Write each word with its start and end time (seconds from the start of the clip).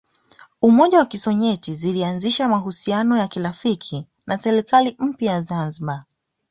Umoja 0.61 0.97
wa 0.97 1.05
Kisovyeti 1.05 1.73
zilianzisha 1.73 2.49
mahusiano 2.49 3.17
ya 3.17 3.27
kirafiki 3.27 4.07
na 4.27 4.37
serikali 4.37 4.95
mpya 4.99 5.31
ya 5.33 5.41
Zanzibar 5.41 6.05